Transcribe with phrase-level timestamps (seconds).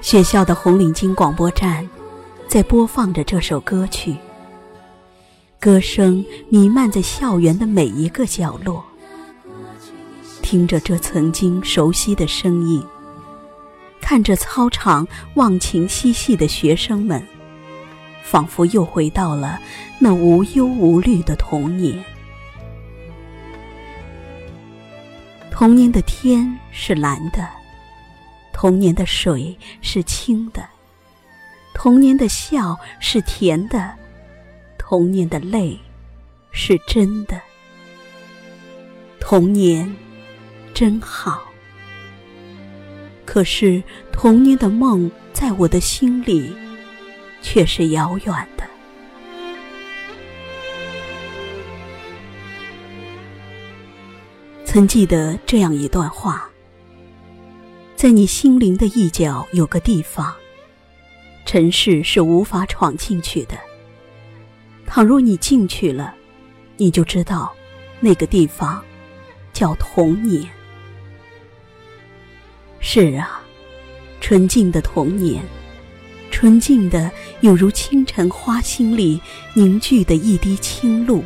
[0.00, 1.88] 学校的红领巾广播站
[2.46, 4.14] 在播放着这首歌曲，
[5.58, 8.84] 歌声弥漫在校园的每一个角落。
[10.40, 12.80] 听着这曾经熟悉的声音，
[14.04, 17.26] 看着操场忘情嬉戏的学生们，
[18.22, 19.58] 仿佛又回到了
[19.98, 22.04] 那无忧无虑的童年。
[25.50, 27.48] 童年的天是蓝的。
[28.52, 30.62] 童年的水是清的，
[31.72, 33.90] 童年的笑是甜的，
[34.76, 35.80] 童年的泪
[36.52, 37.40] 是真的。
[39.18, 39.90] 童年
[40.74, 41.42] 真好，
[43.34, 43.82] 可是
[44.12, 46.54] 童年的梦在我的心里
[47.42, 48.64] 却是遥远的。
[54.64, 56.48] 曾记得这样一段话。
[57.96, 60.32] 在你心灵的一角有个地方，
[61.44, 63.58] 尘世是无法闯进去的。
[64.86, 66.14] 倘若你进去了，
[66.76, 67.52] 你就知道，
[67.98, 68.80] 那个地方
[69.52, 70.48] 叫童年。
[72.86, 73.40] 是啊，
[74.20, 75.42] 纯净的童年，
[76.30, 79.18] 纯净的有如清晨花心里
[79.54, 81.24] 凝聚的一滴清露，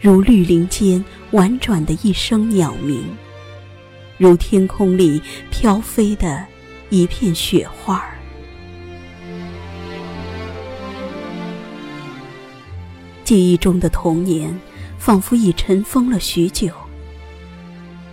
[0.00, 3.04] 如绿林间婉转的一声鸟鸣。
[4.16, 6.44] 如天空里飘飞的
[6.90, 8.18] 一片雪花儿，
[13.22, 14.60] 记忆中的童年
[14.98, 16.68] 仿佛已尘封了许久。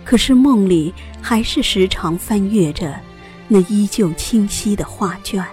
[0.06, 2.98] 可是梦里还是时常翻阅着
[3.48, 5.44] 那依旧清晰的画卷，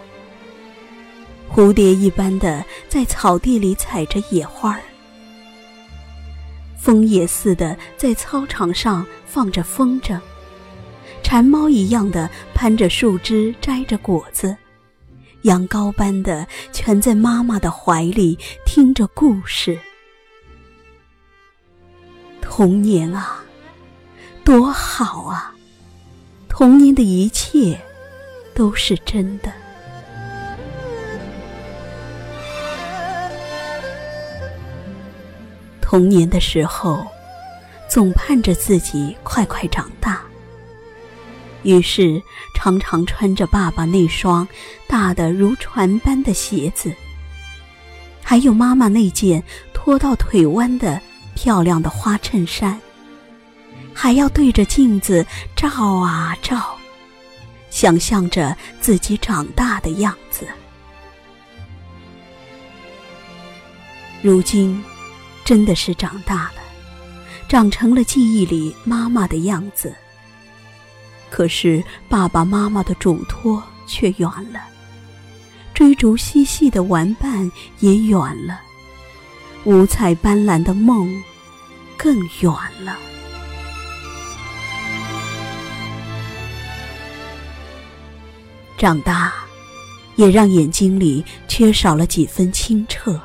[1.52, 4.82] 蝴蝶一般的在草地里采着野花儿，
[6.78, 10.20] 枫叶似的在操场上放着风筝。
[11.24, 14.56] 馋猫一样的攀着树枝摘着果子，
[15.44, 18.38] 羊羔般的蜷在妈妈的怀里
[18.68, 19.80] 听着故事。
[22.40, 23.43] 童年啊，
[24.44, 25.54] 多好啊！
[26.50, 27.80] 童年的一切
[28.54, 29.52] 都是真的。
[35.82, 37.06] 童年的时候，
[37.90, 40.22] 总盼着自己快快长大。
[41.64, 42.22] 于是，
[42.54, 44.46] 常常穿着爸爸那双
[44.88, 46.94] 大的如船般的鞋子，
[48.22, 49.42] 还有妈妈那件
[49.74, 51.00] 拖到腿弯的
[51.36, 52.78] 漂亮的花衬衫，
[53.94, 56.78] 还要对着镜子照啊照，
[57.70, 60.48] 想象着自己长大的样子。
[64.22, 64.84] 如今，
[65.44, 66.62] 真的是长大了，
[67.48, 69.94] 长成了记忆里妈妈的样子。
[71.30, 74.62] 可是爸爸妈妈的嘱托却远了，
[75.74, 78.62] 追逐嬉戏的玩伴也远了，
[79.66, 81.24] 五彩斑斓的梦
[81.98, 82.52] 更远
[82.84, 82.98] 了。
[88.84, 89.34] 长大，
[90.18, 93.18] 也让眼睛里缺少了几分清澈，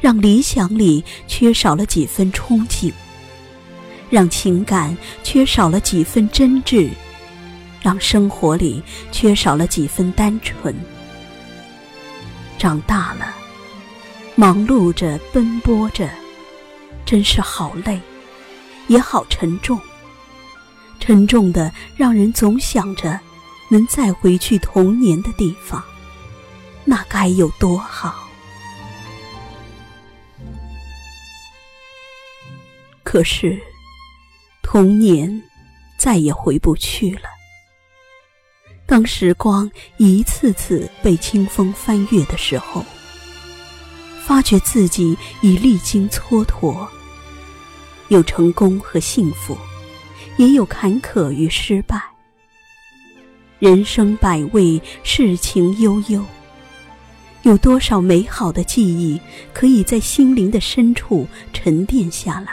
[0.00, 2.90] 让理想里缺少了几分憧憬。
[4.08, 6.88] 让情感缺少了几分真挚，
[7.82, 8.82] 让生活里
[9.12, 10.74] 缺少了几分单纯。
[12.56, 13.34] 长大了，
[14.36, 16.08] 忙碌着，奔波着，
[17.04, 18.00] 真是好累，
[18.86, 19.78] 也好沉重。
[20.98, 23.20] 沉重的让人总想着，
[23.68, 25.82] 能再回去童年的地方，
[26.84, 28.28] 那该有多好。
[33.02, 33.58] 可是。
[34.68, 35.42] 童年
[35.96, 37.28] 再也回不去了。
[38.84, 42.84] 当时光一次次被清风翻阅的时候，
[44.26, 46.86] 发觉自己已历经蹉跎，
[48.08, 49.56] 有成功和幸福，
[50.36, 52.15] 也有坎坷与失败。
[53.58, 56.22] 人生百味，世情悠悠，
[57.42, 59.18] 有多少美好的记忆
[59.54, 62.52] 可以在心灵的深处沉淀下来？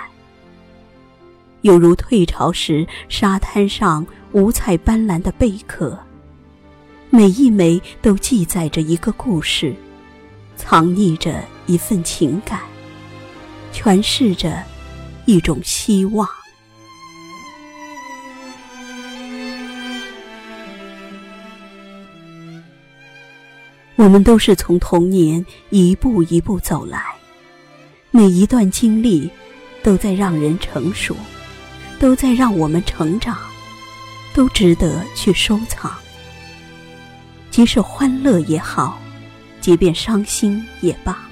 [1.60, 6.00] 犹如退潮时沙滩上五彩斑斓的贝壳，
[7.10, 9.76] 每一枚都记载着一个故事，
[10.56, 12.62] 藏匿着一份情感，
[13.74, 14.64] 诠释着
[15.26, 16.26] 一种希望。
[24.04, 27.02] 我们都是从童年一步一步走来，
[28.12, 29.30] 每一段经历
[29.82, 31.16] 都在让人成熟，
[32.00, 33.38] 都在让我们成长，
[34.34, 35.90] 都值得去收藏。
[37.50, 39.00] 即使欢乐也好，
[39.62, 41.26] 即便伤心也罢，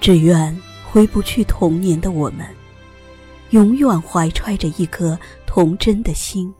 [0.00, 0.58] 只愿
[0.90, 2.46] 回不去童年的我们，
[3.50, 6.50] 永远怀揣着一颗童真的心，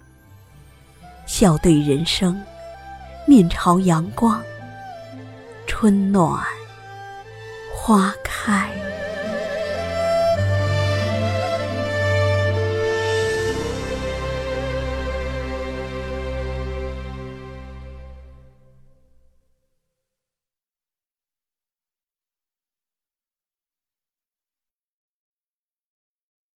[1.26, 2.38] 笑对人生，
[3.28, 4.42] 面朝阳光，
[5.66, 6.42] 春暖
[7.74, 8.70] 花开。